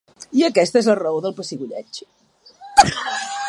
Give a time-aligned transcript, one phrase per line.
[0.39, 2.01] I aquesta és la raó del pessigolleig.